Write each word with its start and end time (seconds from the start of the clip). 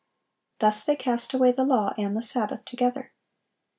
Thus 0.57 0.83
they 0.83 0.95
cast 0.95 1.31
away 1.31 1.51
the 1.51 1.63
law 1.63 1.93
and 1.95 2.17
the 2.17 2.23
Sabbath 2.23 2.65
together. 2.65 3.13